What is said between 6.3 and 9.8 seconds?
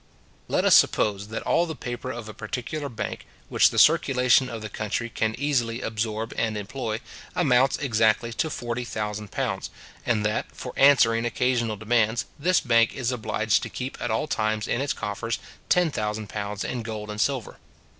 and employ, amounts exactly to forty thousand pounds,